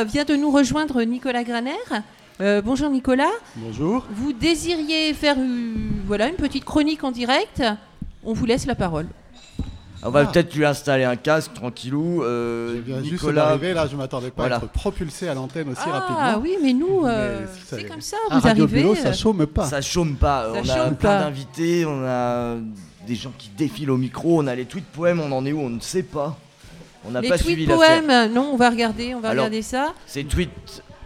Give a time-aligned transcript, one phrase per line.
[0.00, 1.72] euh, vient de nous rejoindre Nicolas Graner.
[2.40, 3.30] Euh, bonjour Nicolas.
[3.56, 4.06] Bonjour.
[4.12, 5.74] Vous désiriez faire euh,
[6.06, 7.62] voilà, une petite chronique en direct.
[8.24, 9.06] On vous laisse la parole.
[10.02, 10.26] On va Ah.
[10.26, 12.22] peut-être lui installer un casque tranquillou.
[12.22, 14.56] euh, juste Nicolas, d'arriver, là, je m'attendais pas Voilà.
[14.56, 16.42] à être propulsé à l'antenne aussi ah rapidement.
[16.42, 18.16] oui, mais nous, euh, c'est comme ça.
[18.30, 18.94] À Vous Radio arrivez.
[18.94, 19.64] Ça chôme pas.
[19.64, 20.50] ça chôme pas.
[20.64, 22.56] Ça on a plein d'invités, on a
[23.06, 25.60] des gens qui défilent au micro, on a les tweets poèmes, on en est où
[25.60, 26.38] On ne sait pas.
[27.04, 29.62] On n'a les pas tweets suivi poèmes, non, on va regarder, on va Alors, regarder
[29.62, 29.94] ça.
[30.06, 30.50] C'est tweet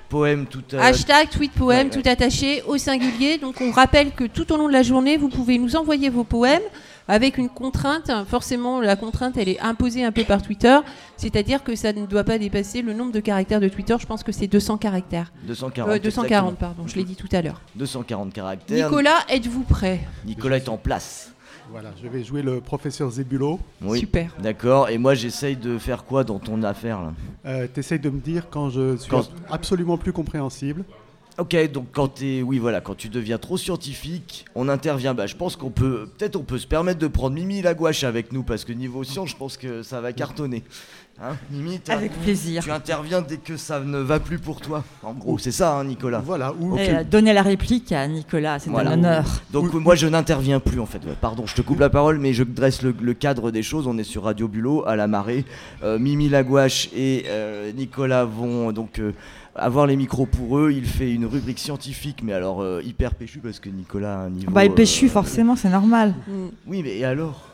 [0.08, 2.02] poème tout à Hashtag tweet poème, ouais, ouais.
[2.02, 3.38] tout attaché au singulier.
[3.38, 6.24] Donc on rappelle que tout au long de la journée, vous pouvez nous envoyer vos
[6.24, 6.62] poèmes
[7.08, 8.10] avec une contrainte.
[8.28, 10.78] Forcément, la contrainte, elle est imposée un peu par Twitter.
[11.16, 13.96] C'est-à-dire que ça ne doit pas dépasser le nombre de caractères de Twitter.
[13.98, 15.32] Je pense que c'est 200 caractères.
[15.46, 15.90] 240.
[15.90, 17.60] Euh, 240, pardon, je l'ai dit tout à l'heure.
[17.74, 17.78] exactement.
[17.80, 18.88] 240 caractères.
[18.88, 20.00] Nicolas, êtes-vous prêt?
[20.24, 21.33] Nicolas est en place.
[21.70, 23.58] Voilà, je vais jouer le professeur Zébulo.
[23.82, 23.98] Oui.
[23.98, 24.30] Super.
[24.40, 24.88] D'accord.
[24.90, 27.12] Et moi, j'essaye de faire quoi dans ton affaire là?
[27.46, 30.84] Euh, T'essayes de me dire quand je suis Quand- absolument plus compréhensible.
[31.36, 35.14] Ok, donc quand t'es, oui voilà, quand tu deviens trop scientifique, on intervient.
[35.14, 38.04] Bah, je pense qu'on peut, peut-être on peut se permettre de prendre Mimi la gouache
[38.04, 40.62] avec nous parce que niveau science, je pense que ça va cartonner.
[41.22, 42.62] Hein, Mimi, t'as- Avec plaisir.
[42.64, 44.82] tu interviens dès que ça ne va plus pour toi.
[45.04, 46.18] En gros, c'est ça, hein, Nicolas.
[46.18, 48.90] Voilà, ou Et, euh, donner la réplique à Nicolas, c'est Voilà.
[48.90, 49.24] un honneur.
[49.52, 51.00] Donc moi je n'interviens plus en fait.
[51.20, 53.86] Pardon, je te coupe la parole, mais je dresse le, le cadre des choses.
[53.86, 55.44] On est sur Radio Bulot à la marée.
[55.84, 59.12] Euh, Mimi Lagouache et euh, Nicolas vont donc euh,
[59.54, 60.72] avoir les micros pour eux.
[60.72, 64.30] Il fait une rubrique scientifique, mais alors euh, hyper péchu parce que Nicolas a un
[64.30, 64.50] niveau.
[64.50, 66.12] Bah, il péchu, euh, forcément, c'est normal.
[66.26, 66.32] Mm.
[66.66, 67.50] Oui, mais et alors?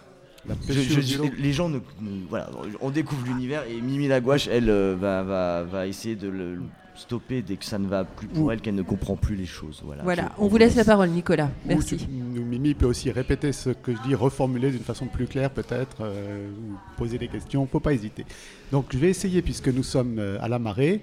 [0.48, 1.24] La Je- pêche je- stylo.
[1.38, 2.48] les gens ne, ne- voilà,
[2.80, 6.60] on découvre l'univers et Mimi Lagouache, elle euh, va, va, va essayer de le
[6.96, 9.80] stopper dès que ça ne va plus pour elle, qu'elle ne comprend plus les choses.
[9.84, 10.02] Voilà.
[10.02, 11.50] Voilà, Je- on vous laisse la parole, Nicolas.
[11.66, 11.96] Merci.
[11.96, 15.96] tu- Mimi peut aussi répéter ce que je dis, reformuler d'une façon plus claire peut-être,
[16.00, 18.24] euh, ou poser des questions, faut pas hésiter.
[18.72, 21.00] Donc je vais essayer, puisque nous sommes euh, à la marée,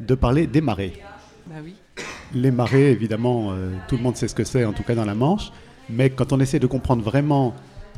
[0.00, 0.94] de parler des marées.
[1.46, 1.74] Bah oui.
[2.34, 5.04] Les marées, évidemment, euh, tout le monde sait ce que c'est, en tout cas dans
[5.04, 5.52] la Manche,
[5.88, 7.54] mais quand on essaie de comprendre vraiment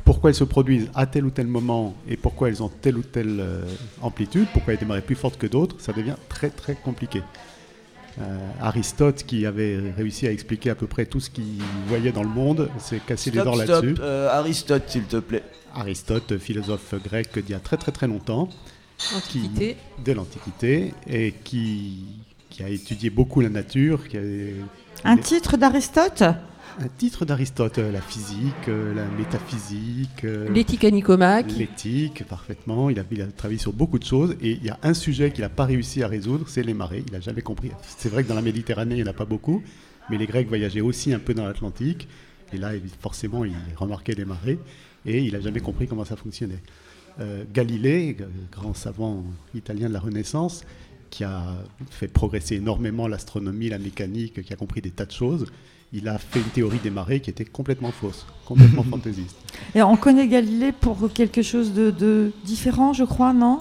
[0.09, 3.03] pourquoi elles se produisent à tel ou tel moment et pourquoi elles ont telle ou
[3.03, 3.61] telle euh,
[4.01, 7.23] amplitude, pourquoi des marées plus fortes que d'autres, ça devient très très compliqué.
[8.19, 12.23] Euh, Aristote, qui avait réussi à expliquer à peu près tout ce qu'il voyait dans
[12.23, 13.97] le monde, s'est cassé les dents là-dessus.
[14.01, 15.43] euh, Aristote, s'il te plaît.
[15.75, 18.49] Aristote, philosophe grec d'il y a très très très longtemps,
[19.15, 19.77] Antiquité.
[20.03, 22.07] de l'Antiquité, et qui,
[22.49, 24.21] qui a étudié beaucoup la nature, qui a
[25.05, 26.25] Un titre d'Aristote?
[26.81, 31.51] Un titre d'Aristote, euh, la physique, euh, la métaphysique, euh, L'éthique à Nicomaque.
[31.57, 32.91] l'éthique, parfaitement.
[32.91, 35.31] Il a, il a travaillé sur beaucoup de choses, et il y a un sujet
[35.31, 37.03] qu'il n'a pas réussi à résoudre, c'est les marées.
[37.07, 37.71] Il n'a jamais compris.
[37.97, 39.63] C'est vrai que dans la Méditerranée, il n'y en a pas beaucoup,
[40.11, 42.09] mais les Grecs voyageaient aussi un peu dans l'Atlantique,
[42.53, 44.59] et là, forcément, il remarquait les marées,
[45.05, 46.63] et il n'a jamais compris comment ça fonctionnait.
[47.21, 48.17] Euh, Galilée,
[48.53, 49.25] grand savant
[49.55, 50.65] italien de la Renaissance,
[51.11, 51.43] qui a
[51.91, 55.47] fait progresser énormément l'astronomie, la mécanique, qui a compris des tas de choses,
[55.93, 59.37] il a fait une théorie des marées qui était complètement fausse, complètement fantaisiste.
[59.75, 63.61] Et on connaît Galilée pour quelque chose de, de différent, je crois, non?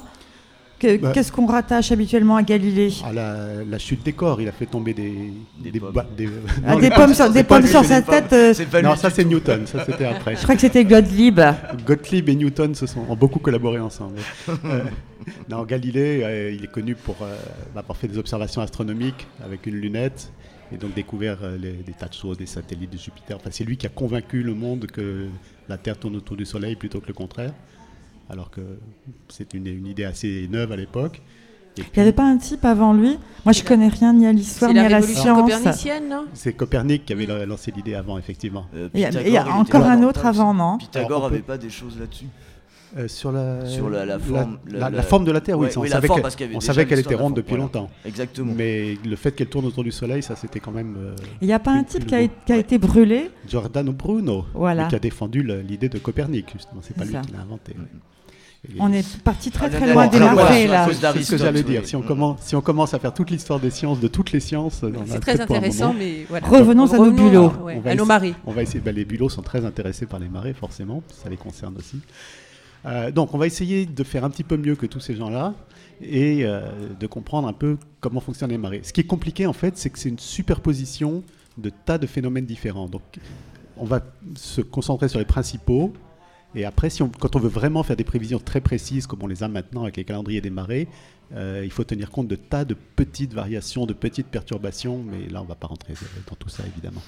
[0.80, 1.12] Bah.
[1.12, 2.94] Qu'est-ce qu'on rattache habituellement à Galilée?
[3.04, 5.92] À la, la chute des corps, il a fait tomber des, Des pommes.
[5.92, 6.30] ba- des-
[6.64, 8.54] Ah, non, pommes sur, des pommes sa tête euh,
[8.84, 9.26] non, ça c'est.
[9.26, 10.36] Newton, ça c'était après.
[10.36, 11.40] Je crois que c'était Gottlieb.
[11.84, 14.20] Gottlieb et Newton se sont, ont beaucoup collaboré ensemble.
[14.66, 14.84] Euh,
[15.50, 17.36] non, Galilée, euh, il est connu pour euh,
[17.76, 20.32] avoir fait des observations astronomiques avec une lunette
[20.72, 23.38] et donc découvert euh, les- des tas de choses, des satellites de Jupiter.
[23.38, 25.28] Enfin, c'est lui qui a convaincu le monde que
[25.70, 27.54] la Terre tourne autour du Soleil plutôt que le contraire,
[28.30, 28.62] alors que
[29.30, 31.22] c'est une, une idée assez neuve à l'époque.
[31.78, 33.20] Il n'y avait pas un type avant lui?
[33.46, 35.78] Moi, je connais rien ni à l'histoire ni la à la science.
[36.34, 38.66] c'est Copernic qui avait lancé l'idée avant, effectivement.
[38.76, 40.80] Euh, Il y a, il y a encore un autre avant, non?
[40.80, 42.26] Pythagore Alors, on avait peut- pas des choses là-dessus.
[42.98, 45.40] Euh, sur la, Sur la- la forme, la, le- la- le- la forme de la
[45.42, 47.64] Terre, oui, Ouais, on savait qu'elle- était ronde forme, depuis voilà.
[47.66, 47.90] longtemps.
[48.06, 48.54] Exactement.
[48.56, 51.54] Mais le fait qu'elle tourne autour du Soleil, ça c'était quand même euh, Il n'y
[51.54, 52.30] a pas un type qui a, bombe.
[52.46, 54.86] qui a été brûlé Giordano Bruno, Voilà.
[54.88, 56.82] qui a défendu l'idée de Copernic, justement.
[56.82, 57.22] C'est pas lui ça.
[57.22, 57.76] qui l'a inventé.
[58.80, 60.88] On est parti très Ah, très loin des à là.
[61.14, 61.66] C'est ce que j'allais oui.
[61.66, 61.86] dire.
[61.86, 62.06] Si on, Mm.
[62.06, 65.20] commence, si on commence à faire toute l'histoire des sciences, de toutes les sciences, C'est
[65.20, 66.48] très intéressant, mais voilà.
[66.48, 67.52] Revenons à nos bulots.
[67.64, 68.34] ouais, On va à nos marées.
[68.46, 68.80] On va essayer.
[68.82, 71.04] bah, les bulots sont très intéressés par les marées, forcément.
[71.24, 72.00] Ça les concerne aussi.
[72.86, 75.56] Euh, donc, on va essayer de faire un petit peu mieux que tous ces gens-là
[76.02, 76.62] et euh,
[77.00, 78.82] de comprendre un peu comment fonctionnent les marées.
[78.84, 81.24] Ce qui est compliqué, en fait, c'est que c'est une superposition
[81.58, 82.88] de tas de phénomènes différents.
[82.88, 83.02] Donc,
[83.78, 84.02] on va
[84.36, 85.94] se concentrer sur les principaux.
[86.56, 89.28] Et après, si on- quand on veut vraiment faire des prévisions très précises, comme on
[89.28, 90.88] les a maintenant avec les calendriers des marées,
[91.34, 95.04] euh, il faut tenir compte de tas de petites variations, de petites perturbations.
[95.04, 95.94] Mais là, on ne va pas rentrer
[96.30, 97.02] dans tout ça, évidemment.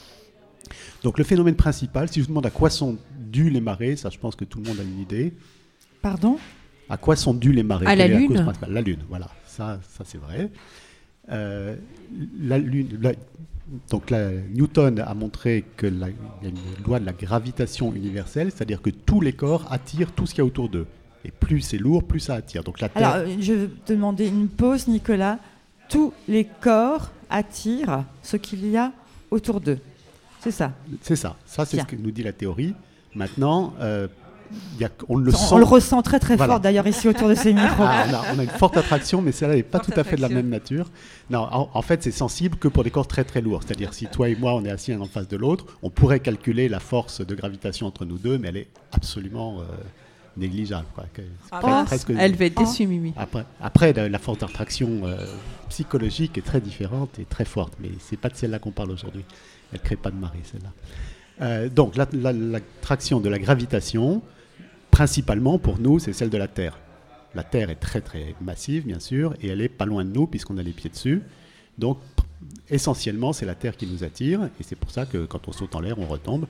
[1.04, 4.10] Donc, le phénomène principal, si je vous demande à quoi sont dues les marées, ça,
[4.10, 5.34] je pense que tout le monde a une idée.
[6.02, 6.38] Pardon
[6.90, 8.28] À quoi sont dues les marées À la Lune.
[8.28, 9.28] cause La Lune, voilà.
[9.48, 10.50] Ça, ça c'est vrai.
[11.32, 11.76] euh,
[12.42, 13.12] la Lune, la-
[13.90, 17.94] donc la- Newton a montré que la- il y a une loi de la gravitation
[17.94, 20.88] universelle, c'est-à-dire que tous les corps attirent tout ce qu'il y a autour d'eux.
[21.26, 22.64] Et plus c'est lourd, plus ça attire.
[22.64, 25.38] Donc la Terre, Alors, euh, je vais te demander une pause, Nicolas.
[25.90, 28.92] Tous les corps attirent ce qu'il y a
[29.30, 29.78] autour d'eux.
[30.40, 30.72] C'est ça?
[31.02, 31.36] c'est ça.
[31.46, 32.74] Ça, c'est ce que nous dit la théorie.
[33.14, 34.08] Maintenant, euh,
[34.80, 35.54] y a- on le on, sent.
[35.56, 36.54] on le ressent très très Voilà.
[36.54, 37.84] fort d'ailleurs ici autour de ces micros.
[37.86, 40.04] Ah, on, a, on a une forte attraction, mais celle-là n'est pas Forte tout à
[40.04, 40.36] fait de la attraction.
[40.44, 40.90] même nature.
[41.30, 43.62] Non, en, en fait, c'est sensible que pour des corps très très lourds.
[43.66, 46.20] C'est-à-dire, si toi et moi, on est assis l'un en face de l'autre, on pourrait
[46.20, 49.64] calculer la force de gravitation entre nous deux, mais elle est absolument euh,
[50.38, 50.86] négligeable.
[50.96, 51.06] quoi.
[51.52, 52.64] Ah, presque- Elle va être Ah.
[52.64, 53.14] déçue, Mimi.
[53.18, 55.18] Après, après, la, la force d'attraction euh,
[55.70, 59.24] psychologique est très différente et très forte, mais c'est pas de celle-là qu'on parle aujourd'hui.
[59.74, 60.70] Elle crée pas de marée, celle-là.
[61.42, 64.22] Euh, donc, la- la- l'attraction de la gravitation,
[64.92, 66.80] principalement pour nous, c'est celle de la Terre.
[67.36, 70.28] La Terre est très très massive, bien sûr, et elle est pas loin de nous
[70.28, 71.22] puisqu'on a les pieds dessus.
[71.78, 72.00] Donc,
[72.70, 75.76] essentiellement, c'est la Terre qui nous attire, et c'est pour ça que quand on saute
[75.76, 76.48] en l'air, on retombe,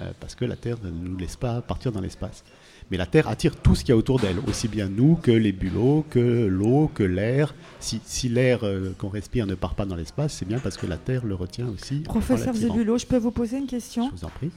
[0.00, 2.44] euh, parce que la Terre ne nous laisse pas partir dans l'espace.
[2.90, 5.32] Mais la Terre attire tout ce qu'il y a autour d'elle, aussi bien nous que
[5.32, 7.54] les bulots, que l'eau, que l'air.
[7.80, 10.86] Si, si l'air euh, qu'on respire ne part pas dans l'espace, c'est bien parce que
[10.86, 12.00] la Terre le retient aussi.
[12.00, 12.54] Professeur.
[12.54, 14.50] Zebulot, je peux vous poser une Je question vous en prie.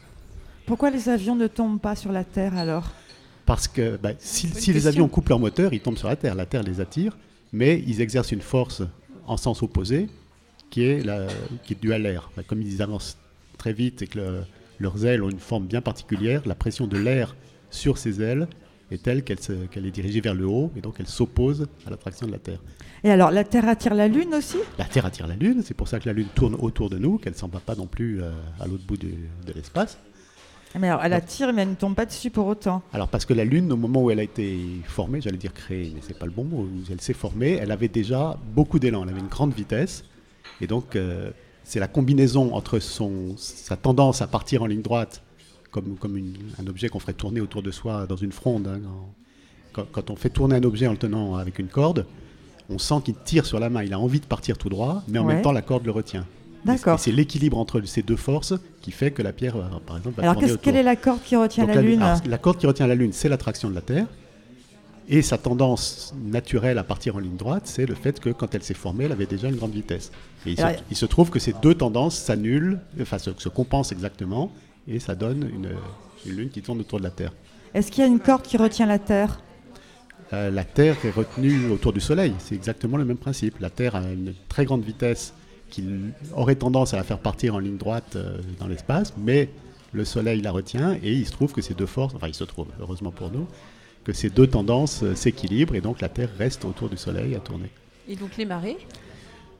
[0.67, 2.91] Pourquoi les avions ne tombent pas sur la Terre alors?
[3.49, 6.35] Parce que bah, si, les avions coupent leur moteur, ils tombent sur la Terre.
[6.35, 7.17] La Terre les attire,
[7.51, 8.83] mais ils exercent une force
[9.25, 10.07] en sens opposé
[10.69, 11.25] qui est, la,
[11.63, 12.29] qui est due à l'air.
[12.37, 13.17] Bah, Comme ils avancent
[13.57, 14.41] très vite et que le-
[14.79, 17.35] leurs ailes ont une forme bien particulière, la pression de l'air
[17.71, 18.47] sur ces ailes
[18.91, 22.31] est telle qu'elle est dirigée vers le haut et donc elle s'oppose à l'attraction de
[22.33, 22.59] la Terre.
[23.03, 24.57] Et alors, la Terre attire la Lune aussi?
[24.77, 27.17] La Terre attire la Lune, c'est pour ça que la Lune tourne autour de nous,
[27.17, 28.29] qu'elle ne s'en va pas non plus euh,
[28.59, 29.09] à l'autre bout de
[29.55, 29.97] l'espace.
[30.77, 32.81] Mais alors, elle attire, mais elle ne tombe pas dessus pour autant.
[32.93, 35.91] Alors parce que la Lune, au moment où elle a été formée, j'allais dire créée,
[35.95, 39.03] mais c'est pas le bon mot, où elle s'est formée, elle avait déjà beaucoup d'élan,
[39.03, 40.03] elle avait une grande vitesse,
[40.61, 41.31] et donc euh,
[41.63, 45.23] c'est la combinaison entre son, sa tendance à partir en ligne droite,
[45.71, 48.67] comme, comme une- un objet qu'on ferait tourner autour de soi dans une fronde.
[48.67, 48.79] hein,
[49.73, 52.05] quand, quand on fait tourner un objet en le tenant avec une corde,
[52.69, 55.17] on sent qu'il tire sur la main, il a envie de partir tout droit, mais
[55.19, 55.33] en Ouais.
[55.33, 56.25] même temps la corde le retient.
[56.65, 56.99] D'accord.
[56.99, 60.29] c'est l'équilibre entre ces deux forces qui fait que la pierre, euh, par exemple, va
[60.29, 62.87] Alors, quelle est la corde qui retient Donc la Lune- alors, la corde qui retient
[62.87, 64.07] la Lune, c'est l'attraction de la Terre.
[65.11, 68.61] Et sa tendance naturelle à partir en ligne droite, c'est le fait que quand elle
[68.61, 70.11] s'est formée, elle avait déjà une grande vitesse.
[70.45, 73.49] Et il, se, Alors- il se trouve que ces deux tendances s'annulent, enfin se, se
[73.49, 74.51] compensent exactement,
[74.87, 75.69] et ça donne une,
[76.27, 77.33] une Lune qui tourne autour de la Terre.
[77.73, 79.39] Est-ce qu'il y a une corde qui retient la Terre?
[80.31, 83.57] Euh, la Terre est retenue autour du Soleil, c'est exactement le même principe.
[83.59, 85.33] La Terre a une très grande vitesse
[85.69, 85.83] qui
[86.35, 89.49] aurait tendance à la faire partir en ligne droite euh, dans l'espace, mais
[89.93, 92.43] le Soleil la retient et il se trouve que ces deux forces, enfin il se
[92.43, 93.47] trouve, heureusement pour nous,
[94.03, 97.39] que ces deux tendances euh, s'équilibrent et donc la Terre reste autour du Soleil à
[97.39, 97.69] tourner.
[98.07, 98.77] Et donc les marées?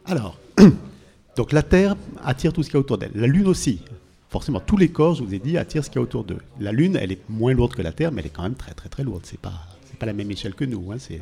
[0.05, 0.37] Alors,
[1.35, 3.11] donc la Terre attire tout ce qu'il y a autour d'elle.
[3.15, 3.81] La Lune aussi.
[4.29, 6.37] Forcément, tous les corps, je vous ai dit, attirent ce qu'il y a autour d'eux.
[6.59, 8.73] La Lune, elle est moins lourde que la Terre, mais elle est quand même très
[8.73, 9.21] très très lourde.
[9.23, 9.53] C'est pas,
[9.89, 10.91] c'est pas la même échelle que nous.
[10.91, 10.97] hein.
[10.99, 11.19] C'est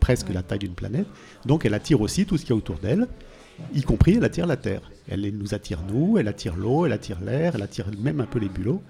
[0.00, 1.06] presque la taille d'une planète.
[1.46, 3.06] Donc elle attire aussi tout ce qu'il y a autour d'elle,
[3.74, 4.82] y compris elle attire la Terre.
[5.08, 8.38] Elle nous attire nous, elle attire l'eau, elle attire l'air, elle attire même un peu
[8.38, 8.82] les bulots.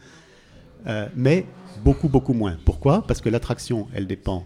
[0.87, 1.47] Euh, mais
[1.85, 2.57] beaucoup beaucoup moins.
[2.65, 3.07] Pourquoi?
[3.07, 4.45] Parce que l'attraction, elle dépend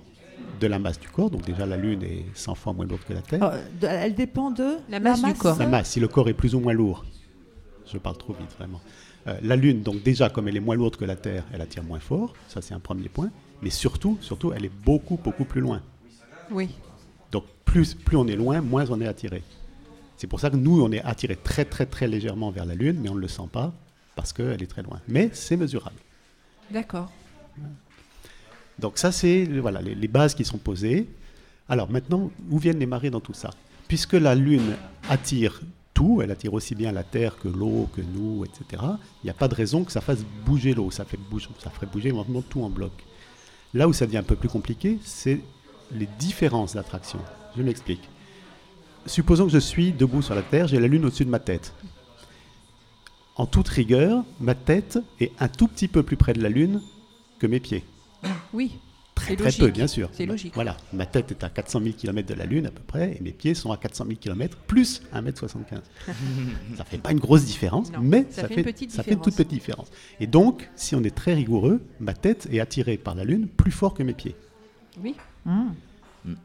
[0.61, 1.31] de la masse du corps.
[1.31, 3.52] Donc déjà, la Lune est 100 fois moins lourde que la Terre.
[3.81, 5.58] De- Elle dépend de La masse du corps.
[5.58, 7.04] La masse, si le corps est plus ou moins lourd.
[7.92, 8.80] Je parle trop vite, vraiment.
[9.28, 11.83] Euh, la Lune, donc déjà, comme elle est moins lourde que la Terre, elle attire
[11.85, 12.33] moins fort.
[12.49, 13.30] Ça, c'est un premier point.
[13.62, 15.80] Mais surtout, surtout, elle est beaucoup, beaucoup plus loin.
[16.50, 16.68] Oui.
[17.33, 19.42] Donc, plus, plus on est loin, moins on est attiré.
[20.16, 22.99] C'est pour ça que nous, on est attiré très, très, très légèrement vers la Lune,
[23.02, 23.73] mais on ne le sent pas
[24.14, 25.00] parce qu'elle est très loin.
[25.08, 25.96] Mais c'est mesurable.
[26.70, 27.11] D'accord.
[28.78, 31.06] Donc ça, c'est voilà, les, les bases qui sont posées.
[31.68, 33.50] Alors maintenant, où viennent les marées dans tout ça?
[33.88, 34.75] Puisque la Lune
[35.08, 35.61] attire
[35.94, 38.82] tout, elle attire aussi bien la Terre que l'eau, que nous, etc.,
[39.23, 40.90] il n'y a pas de raison que ça fasse bouger l'eau.
[40.90, 42.92] Ça, fait bouge- ça ferait bouger vraiment tout en bloc.
[43.75, 45.40] Là où ça devient un peu plus compliqué, c'est
[45.92, 47.18] les différences d'attraction.
[47.56, 48.08] Je m'explique.
[49.06, 51.72] Supposons que je suis debout sur la Terre, j'ai la Lune au-dessus de ma tête.
[53.36, 56.80] En toute rigueur, ma tête est un tout petit peu plus près de la Lune
[57.38, 57.84] que mes pieds.
[58.52, 58.78] Oui.
[59.14, 59.60] Très, très logique.
[59.60, 60.10] peu, bien sûr.
[60.12, 60.54] C'est logique.
[60.54, 63.20] Voilà, ma tête est à 400 000 km de la Lune à peu près, et
[63.22, 65.80] mes pieds sont à 400 000 km plus 1m75.
[66.76, 69.12] ça fait pas une grosse différence, Non, mais ça ça, fait une petite ça fait
[69.12, 69.90] une toute petite différence.
[70.20, 73.72] Et donc, si on est très rigoureux, ma tête est attirée par la Lune plus
[73.72, 74.36] fort que mes pieds.
[75.02, 75.14] Oui.
[75.46, 75.70] Hmm.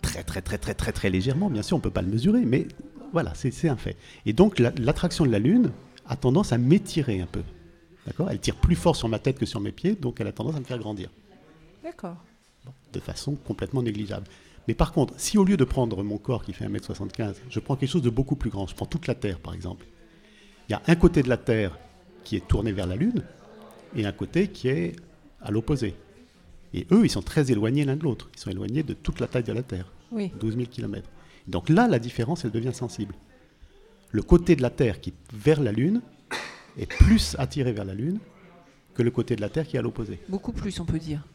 [0.02, 2.42] Très, très, très, très, très, très légèrement, bien sûr, on ne peut pas le mesurer,
[2.46, 2.68] mais
[3.14, 3.98] voilà, c'est un fait.
[4.26, 5.72] Et donc, la- l'attraction de la Lune
[6.06, 7.42] a tendance à m'étirer un peu.
[8.06, 8.30] D'accord?
[8.30, 10.56] Elle tire plus fort sur ma tête que sur mes pieds, donc elle a tendance
[10.56, 11.10] à me faire grandir
[11.84, 12.18] D'accord.
[12.94, 14.26] de façon complètement négligeable.
[14.68, 17.76] Mais par contre, si au lieu de prendre mon corps qui fait 1m75, je prends
[17.76, 19.86] quelque chose de beaucoup plus grand, je prends toute la Terre par exemple,
[20.70, 21.78] il y a un côté de la Terre
[22.24, 23.24] qui est tourné vers la Lune
[23.96, 24.96] et un côté qui est
[25.42, 25.96] à l'opposé.
[26.74, 28.30] Et eux, ils sont très éloignés l'un de l'autre.
[28.36, 30.32] Ils sont éloignés de toute la taille de la Terre, Oui.
[30.40, 31.08] 12 000 km.
[31.48, 33.14] Donc là, la différence, elle devient sensible.
[34.12, 36.02] Le côté de la Terre qui est vers la Lune
[36.78, 38.20] est plus attiré vers la Lune
[38.94, 40.20] que le côté de la Terre qui est à l'opposé.
[40.30, 41.26] Beaucoup plus, on peut dire.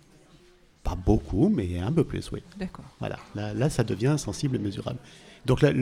[0.83, 2.43] Pas beaucoup, mais un peu plus, oui.
[2.59, 2.85] D'accord.
[3.01, 4.99] Voilà, là, là, ça devient sensible et mesurable.
[5.45, 5.73] Donc la-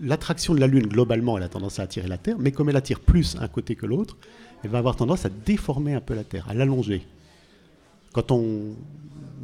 [0.00, 2.76] l'attraction de la Lune, globalement, elle a tendance à attirer la Terre, mais comme elle
[2.76, 4.16] attire plus un côté que l'autre,
[4.62, 7.02] elle va avoir tendance à déformer un peu la Terre, à l'allonger.
[8.16, 8.74] Quand on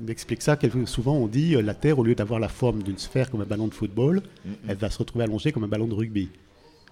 [0.08, 3.30] explique ça, souvent on dit euh, la Terre, au lieu d'avoir la forme d'une sphère
[3.30, 4.22] comme un ballon de football,
[4.66, 6.30] elle va se retrouver allongée comme un ballon de rugby.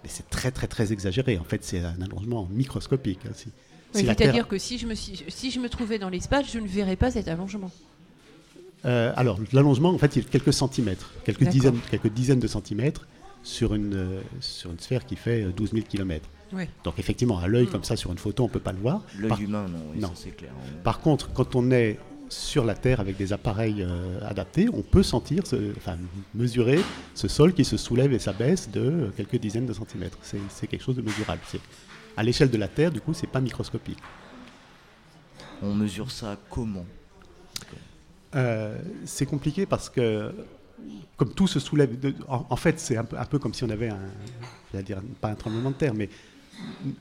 [0.04, 1.38] Mais c'est très très très exagéré.
[1.38, 3.20] En fait, c'est un allongement microscopique.
[3.26, 3.30] hein.
[3.34, 3.46] Si-
[3.94, 6.10] Oui, si la C'est-à-dire Terre- que si je, me, suis- si je me trouvais dans
[6.10, 7.70] l'espace, je ne verrais pas cet allongement.
[8.84, 13.06] Euh, alors, l'allongement, en fait, il est quelques centimètres, quelques dizaines, quelques dizaines de centimètres
[13.42, 16.28] sur une, euh, sur une sphère qui fait euh, 12 000 km.
[16.52, 16.64] Oui.
[16.84, 17.70] Donc, effectivement, à l'œil, Mm.
[17.70, 19.02] comme ça, sur une photo, on ne peut pas le voir.
[19.18, 20.10] L'œil Par, humain, non, oui, non.
[20.14, 20.50] c'est clair.
[20.84, 25.02] par contre, quand on est sur la Terre avec des appareils euh, adaptés, on peut
[25.02, 25.96] sentir, ce- enfin,
[26.34, 26.80] mesurer
[27.14, 30.18] ce sol qui se soulève et s'abaisse de quelques dizaines de centimètres.
[30.22, 31.40] C'est c'est quelque chose de mesurable.
[31.46, 31.60] C'est-
[32.16, 33.98] À l'échelle de la Terre, du coup, c'est pas microscopique.
[35.62, 36.84] On mesure ça comment?
[38.36, 40.32] Euh, c'est compliqué parce que,
[41.16, 43.64] comme tout se soulève, de- en, en fait, c'est un peu, un peu comme si
[43.64, 46.08] on avait un, dire, pas un tremblement de terre, mais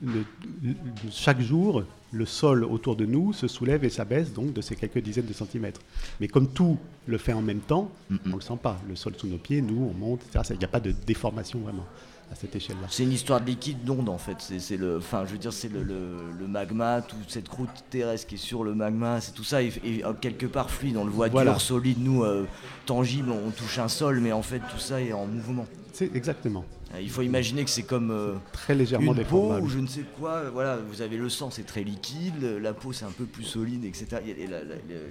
[0.02, 0.24] le-
[0.62, 0.74] le-
[1.10, 4.98] chaque jour, le sol autour de nous se soulève et s'abaisse donc de ces quelques
[4.98, 5.80] dizaines de centimètres.
[6.20, 6.76] Mais comme tout
[7.06, 8.80] le fait en même temps, Mm, on ne le sent pas.
[8.88, 10.54] Le sol sous nos pieds, nous, on monte, etc.
[10.54, 11.86] Il n'y a pas de déformation vraiment
[12.32, 12.86] à cette échelle-là.
[12.90, 14.36] C'est une histoire de liquide d'onde en fait.
[14.58, 18.28] C'est le, enfin, je veux dire, c'est le, le- le magma, toute cette croûte terrestre
[18.28, 20.96] qui est sur le magma, c'est tout ça est, est, euh, quelque part fluide.
[20.96, 21.52] On le voit Voilà.
[21.52, 22.44] dur, solide, nous, euh,
[22.86, 25.66] tangible, on touche un sol, mais en fait tout ça est en mouvement.
[25.92, 26.64] C'est exactement.
[26.94, 29.86] Euh, Il faut imaginer que c'est comme euh, Très légèrement une peau ou je ne
[29.86, 30.32] sais quoi.
[30.32, 33.44] euh, Voilà, vous avez le sang, c'est très liquide, la peau c'est un peu plus
[33.44, 34.20] solide, etc.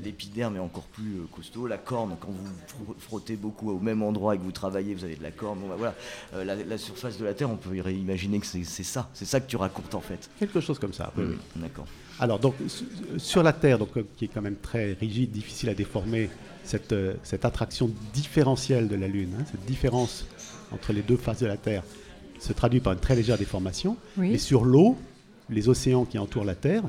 [0.04, 1.68] L'épiderme est encore plus costaud.
[1.68, 2.48] La corne, quand vous
[2.94, 5.60] fro- frottez beaucoup au même endroit et que vous travaillez, vous avez de la corne.
[5.60, 5.96] Bon, bah, voilà,
[6.34, 9.40] Euh, la, la surface de la Terre, on peut imaginer que c'est ça, c'est ça
[9.40, 10.30] que tu racontes en fait.
[10.40, 11.12] Quelque chose comme ça.
[11.18, 11.36] oui, oui.
[11.56, 11.86] D'accord.
[12.20, 12.86] Alors, donc, su-
[13.18, 16.30] sur la Terre, donc, qui est quand même très rigide, difficile à déformer,
[16.66, 16.94] cette,
[17.24, 20.26] cette attraction différentielle de la Lune, hein, cette différence
[20.72, 21.84] entre les deux faces de la Terre,
[22.40, 23.98] se traduit par une très légère déformation.
[24.18, 24.30] Oui.
[24.32, 24.98] Mais sur l'eau,
[25.50, 26.84] les océans qui entourent la Terre,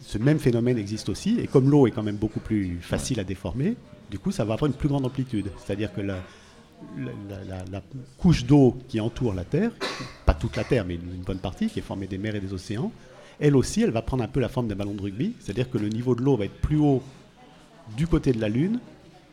[0.00, 1.38] ce même phénomène existe aussi.
[1.40, 3.76] Et comme l'eau est quand même beaucoup plus facile à déformer,
[4.10, 5.46] du coup, ça va avoir une plus grande amplitude.
[5.64, 6.16] C'est-à-dire que la,
[6.98, 7.82] la, la- la- la
[8.18, 9.70] couche d'eau qui entoure la Terre,
[10.26, 12.40] pas toute la Terre, mais une, une bonne partie, qui est formée des mers et
[12.40, 12.92] des océans,
[13.40, 15.34] elle aussi, elle va prendre un peu la forme d'un ballon de rugby.
[15.40, 17.02] C'est-à-dire que le niveau de l'eau va être plus haut
[17.96, 18.78] du côté de la Lune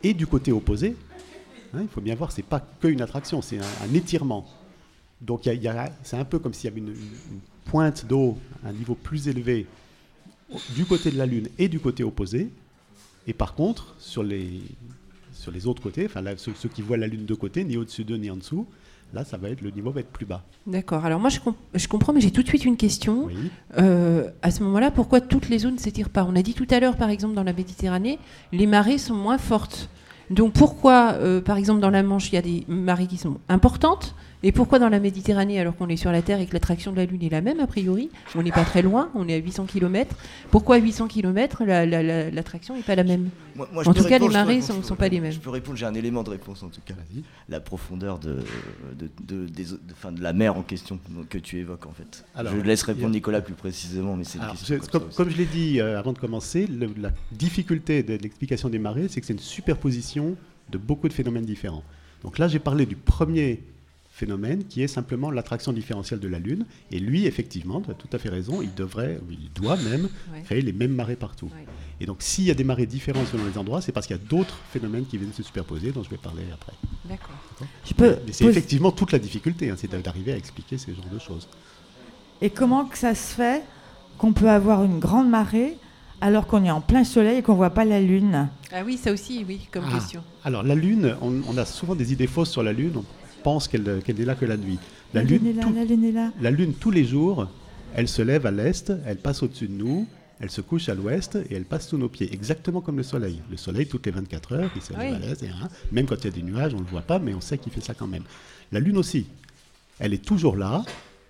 [0.03, 0.95] et du côté opposé.
[1.73, 4.45] Hein, il faut bien voir, c'est pas qu'une attraction, c'est un, un étirement.
[5.21, 6.93] Donc il y a- il y a- c'est un peu comme s'il y avait une,
[7.65, 9.65] pointe d'eau à un niveau plus élevé
[10.75, 12.49] du côté de la Lune et du côté opposé.
[13.27, 14.61] Et par contre, sur les,
[15.31, 17.77] sur les autres côtés, enfin là, ceux, ceux qui voient la Lune de côté, ni
[17.77, 18.65] au-dessus d'eux ni en dessous,
[19.13, 20.43] là, ça va être, le niveau va être plus bas.
[20.67, 21.05] D'accord.
[21.05, 23.25] Alors moi, je, com- je comprends, mais j'ai tout de suite une question.
[23.25, 23.35] Oui.
[23.77, 26.25] Euh, à ce moment-là, pourquoi toutes les zones ne s'étirent pas?
[26.25, 28.19] On a dit tout à l'heure, par exemple, dans la Méditerranée,
[28.51, 29.87] les marées sont moins fortes.
[30.31, 33.37] Donc pourquoi, euh, par exemple, dans la Manche, il y a des marées qui sont
[33.49, 36.91] importantes Et pourquoi dans la Méditerranée, alors qu'on est sur la Terre et que l'attraction
[36.91, 38.09] de la Lune est la même, a priori?
[38.35, 40.15] On n'est pas très loin, on est à 800 km.
[40.49, 43.29] Pourquoi à 800 km, l'attraction n'est pas la même?
[43.55, 45.31] Moi- moi, En tout cas, les répondre, marées répondre, sont- pas les mêmes.
[45.31, 46.93] Je peux répondre, j'ai un élément de réponse en tout cas.
[47.49, 48.37] La profondeur de,
[48.97, 49.65] de, de- des-
[50.19, 52.25] la mer en question que tu évoques en fait.
[52.35, 54.39] Alors, je laisse a- répondre Nicolas plus précisément, mais c'est
[54.91, 58.79] comme comme, je l'ai dit euh, avant de commencer, le- la difficulté de l'explication des
[58.79, 60.35] marées, c'est que c'est une superposition
[60.71, 61.83] de beaucoup de phénomènes différents.
[62.23, 63.61] Donc là, j'ai parlé du premier
[64.25, 66.65] phénomène qui est simplement l'attraction différentielle de la Lune.
[66.91, 70.07] Et lui, effectivement, tu as tout à fait raison, il devrait, ou il doit même
[70.31, 70.41] Ouais.
[70.43, 71.47] créer les mêmes marées partout.
[71.47, 71.65] Ouais.
[71.99, 74.19] Et donc, s'il y a des marées différentes selon les endroits, c'est parce qu'il y
[74.19, 76.73] a d'autres phénomènes qui viennent se superposer, dont je vais parler après.
[77.05, 77.35] D'accord.
[77.85, 81.09] Je peux Mais c'est effectivement toute la difficulté, hein, c'est d'arriver à expliquer ces genres
[81.11, 81.47] de choses.
[82.41, 83.63] Et comment que ça se fait
[84.17, 85.77] qu'on peut avoir une grande marée
[86.21, 88.49] alors qu'on est en plein soleil et qu'on voit pas la lune?
[88.71, 89.93] Ah oui, ça aussi, oui, comme Ah.
[89.95, 90.23] question.
[90.43, 92.93] Alors, la Lune, on, on a souvent des idées fausses sur la Lune.
[92.95, 93.03] On
[93.41, 94.79] pense qu'elle qu'elle n'est là que la nuit.
[95.13, 96.31] La Lune, est là, tout- la lune est là.
[96.41, 97.47] la Lune, tous les jours,
[97.95, 100.07] elle se lève à l'est, elle passe au-dessus de nous,
[100.39, 103.41] elle se couche à l'ouest et elle passe sous nos pieds, exactement comme le Soleil.
[103.51, 105.15] Le Soleil, toutes les 24 heures, il se lève Oui.
[105.15, 107.01] à l'est, et, hein, même quand il y a des nuages, on ne le voit
[107.01, 108.23] pas, mais on sait qu'il fait ça quand même.
[108.71, 109.25] La Lune aussi,
[109.99, 110.83] elle est toujours là,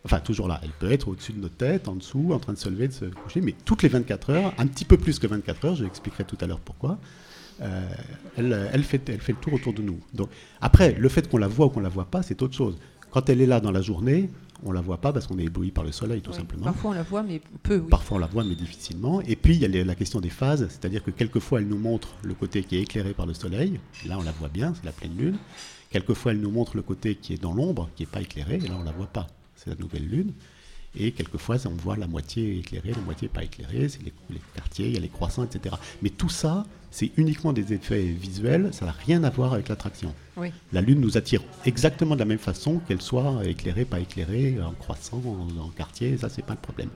[0.06, 2.58] enfin toujours là, elle peut être au-dessus de nos têtes, en dessous, en train de
[2.60, 5.26] se lever, de se coucher, mais toutes les 24 heures, un petit peu plus que
[5.28, 7.00] 24 heures, je l'expliquerai tout à l'heure pourquoi,
[7.62, 7.90] euh,
[8.38, 10.00] elle, elle, fait, elle fait le tour autour de nous.
[10.14, 10.30] Donc,
[10.62, 12.78] après, le fait qu'on la voit ou qu'on la voit pas, c'est autre chose.
[13.12, 14.30] Quand elle est là dans la journée,
[14.64, 16.38] on la voit pas parce qu'on est ébloui par le soleil, tout Oui.
[16.38, 16.64] simplement.
[16.66, 17.78] Parfois on la voit, mais peu.
[17.78, 17.88] Oui.
[17.90, 19.20] Parfois on la voit, mais difficilement.
[19.22, 21.80] Et puis il y a les- la question des phases, c'est-à-dire que quelquefois elle nous
[21.80, 23.80] montre le côté qui est éclairé par le soleil.
[24.08, 25.38] Là on la voit bien, c'est la pleine lune.
[25.90, 28.56] Quelquefois elle nous montre le côté qui est dans l'ombre, qui n'est pas éclairé.
[28.64, 30.32] Et là on la voit pas, c'est la nouvelle lune.
[31.00, 33.88] Et quelquefois on voit la moitié éclairée, la moitié pas éclairée.
[33.88, 35.76] C'est les, les quartiers, il y a les croissants, etc.
[36.02, 38.70] Mais tout ça, c'est uniquement des effets visuels.
[38.74, 40.14] Ça n'a rien à voir avec l'attraction.
[40.36, 40.52] Oui.
[40.74, 44.72] La lune nous attire exactement de la même façon, qu'elle soit éclairée, pas éclairée, en
[44.74, 46.18] croissant, en, en quartier.
[46.18, 46.90] Ça c'est pas le problème.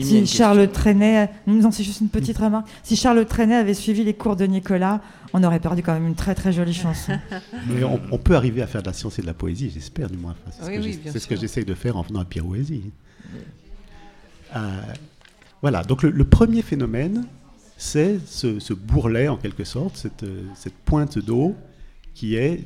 [0.00, 0.70] Si Charles.
[0.72, 2.66] Trenet, non, c'est juste une petite remarque.
[2.82, 5.02] Si Charles Trenet avait suivi les cours de Nicolas,
[5.34, 7.12] on aurait perdu quand même une très très jolie chanson.
[7.68, 10.08] Mais on, on peut arriver à faire de la science et de la poésie, j'espère
[10.08, 10.30] du moins.
[10.32, 11.40] Enfin, c'est ce Oui, que oui, j'essa- bien c'est ce que sûr.
[11.42, 12.84] j'essaye de faire en venant à Pirouésie.
[14.56, 14.80] Euh,
[15.62, 17.26] voilà, donc le, le premier phénomène,
[17.76, 21.54] c'est ce, ce bourrelet en quelque sorte, cette, euh, cette pointe d'eau
[22.14, 22.64] qui est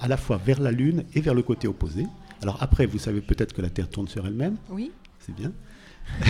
[0.00, 2.06] à la fois vers la Lune et vers le côté opposé.
[2.42, 4.90] Alors après, vous savez peut-être que la Terre tourne sur elle-même, Oui.
[5.20, 5.52] c'est bien.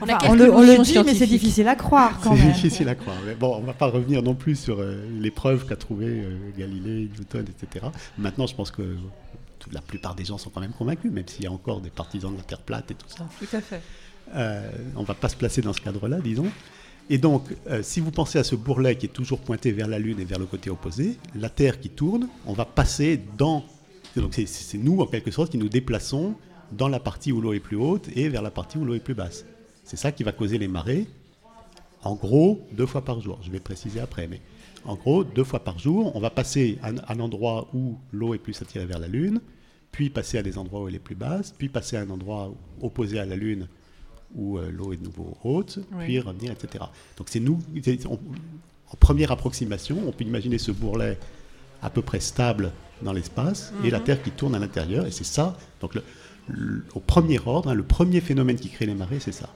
[0.00, 2.18] On, a Enfin, quelques on le, on le notions dit, mais c'est difficile à croire
[2.22, 3.16] quand C'est difficile à croire.
[3.26, 6.06] Mais bon, on ne va pas revenir non plus sur euh, les preuves qu'a trouvé
[6.08, 7.86] euh, Galilée, Newton, etc.
[8.18, 8.96] Maintenant, je pense que
[9.72, 12.32] la plupart des gens sont quand même convaincus, même s'il y a encore des partisans
[12.32, 13.28] de la Terre plate et tout ça.
[13.38, 13.80] Tout à fait.
[14.34, 16.46] Euh, on ne va pas se placer dans ce cadre-là, disons.
[17.08, 19.98] Et donc, euh, si vous pensez à ce bourrelet qui est toujours pointé vers la
[19.98, 23.64] Lune et vers le côté opposé, la Terre qui tourne, on va passer dans...
[24.16, 26.34] Donc c'est- nous, en quelque sorte, qui nous déplaçons
[26.72, 29.00] dans la partie où l'eau est plus haute et vers la partie où l'eau est
[29.00, 29.44] plus basse.
[29.84, 31.06] C'est ça qui va causer les marées,
[32.02, 33.38] en gros, deux fois par jour.
[33.44, 34.40] Je vais préciser après, mais
[34.84, 38.38] en gros, deux fois par jour, on va passer à un endroit où l'eau est
[38.38, 39.40] plus attirée vers la Lune,
[39.96, 42.52] puis passer à des endroits où elle est plus basse, puis passer à un endroit
[42.82, 43.66] opposé à la Lune
[44.34, 46.04] où euh, l'eau est de nouveau haute, Oui.
[46.04, 46.84] puis revenir, etc.
[47.16, 47.58] Donc c'est nous,
[48.10, 48.18] on-
[48.92, 51.18] en première approximation, on peut imaginer ce bourrelet
[51.80, 55.24] à peu près stable dans l'espace et la Terre qui tourne à l'intérieur, et c'est
[55.24, 55.56] ça.
[55.80, 56.02] Donc le-
[56.48, 59.48] le- au premier ordre, hein, le premier phénomène qui crée les marées, c'est ça.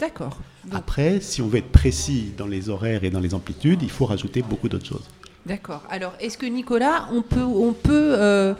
[0.00, 0.36] D'accord.
[0.64, 3.90] Donc, Après, si on veut être précis dans les horaires et dans les amplitudes, il
[3.90, 5.08] faut rajouter beaucoup d'autres choses.
[5.46, 5.84] D'accord.
[5.88, 8.54] Alors, est-ce que Nicolas, on peut, on peut euh,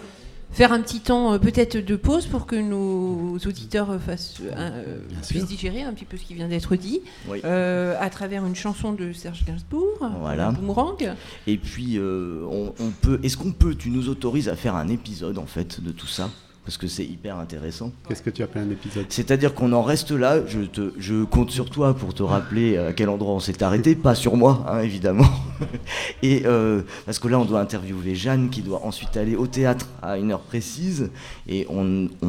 [0.52, 5.46] faire un petit temps euh, peut-être de pause pour que nos auditeurs fassent, euh, puissent
[5.46, 7.40] digérer un petit peu ce qui vient d'être dit Oui.
[7.44, 10.52] euh, à travers une chanson de Serge Gainsbourg, Voilà.
[10.52, 11.12] Boomerang.
[11.46, 13.18] Et puis, euh, on, on peut.
[13.22, 16.30] Est-ce qu'on peut Tu nous autorises à faire un épisode en fait de tout ça?
[16.64, 17.92] Parce que c'est hyper intéressant.
[18.08, 20.44] Qu'est-ce que tu appelles un épisode C'est-à-dire qu'on en reste là.
[20.46, 23.94] Je, te, je compte sur toi pour te rappeler à quel endroit on s'est arrêté,
[23.94, 25.26] pas sur moi, hein, évidemment.
[26.22, 29.86] Et euh, parce que là, on doit interviewer Jeanne, qui doit ensuite aller au théâtre
[30.02, 31.10] à une heure précise,
[31.48, 32.26] et on, on,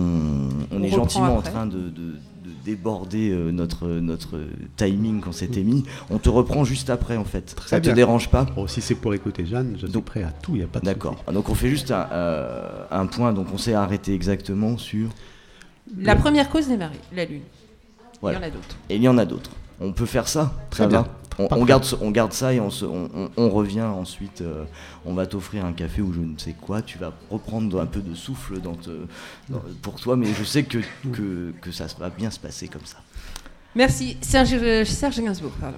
[0.71, 2.15] on On est gentiment en train de, de-
[2.65, 4.39] de déborder euh, notre notre
[4.75, 5.83] timing qu'on s'était mis.
[6.09, 7.55] On te reprend juste après, en fait.
[7.55, 7.93] Très Ça te bien.
[7.93, 10.59] dérange pas Bon, si c'est pour écouter Jeanne, je suis Donc- prêt à tout, il
[10.59, 11.23] n'y a pas de D'accord.
[11.31, 13.33] Donc on fait juste un, euh, un point.
[13.33, 15.09] Donc on s'est arrêté exactement sur.
[15.97, 17.41] La première cause des marées, la Lune.
[18.21, 18.39] Voilà.
[18.39, 18.75] Il y en a d'autres.
[18.89, 19.51] Et il y en a d'autres.
[19.79, 20.53] On peut faire ça?
[20.71, 21.01] Très Ça bien.
[21.01, 21.07] va?
[21.37, 24.41] On, garde, ce- on garde ça et on, se- on, on- on revient ensuite.
[24.41, 24.63] euh,
[25.05, 26.81] on va t'offrir un café ou je ne sais quoi.
[26.81, 29.05] Tu vas reprendre un peu de souffle dans te-
[29.49, 30.79] dans- pour toi, mais je sais que,
[31.13, 32.97] que, que ça va bien se passer comme ça.
[33.75, 34.17] Merci.
[34.21, 35.77] Serge, euh, Serge Gainsbourg, pardon.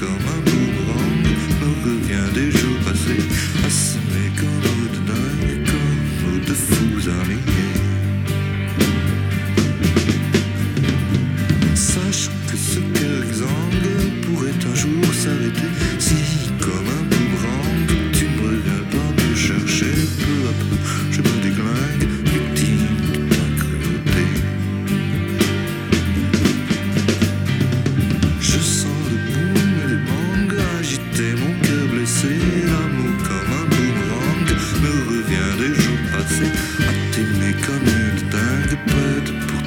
[0.00, 0.47] L'amour comme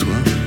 [0.02, 0.40] toi.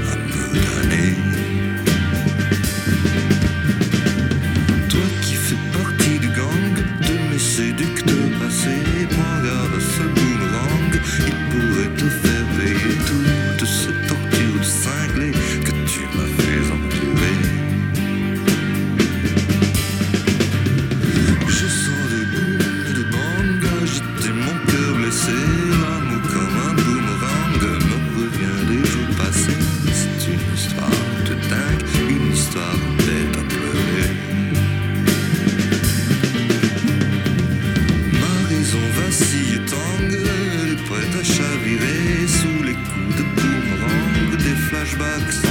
[38.75, 45.44] maison vacille tangue, elle est prête à chavirer sous les coups de boomerang des flashbacks.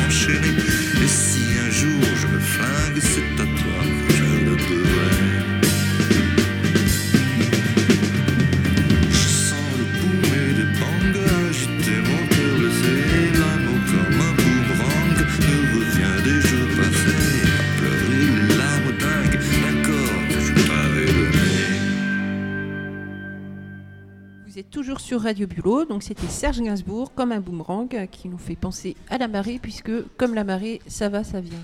[25.23, 29.29] Radio Bulot, donc c'était Serge Gainsbourg, comme un boomerang, qui nous fait penser à la
[29.29, 31.59] marée, puisque comme la marée, ça va, ça vient.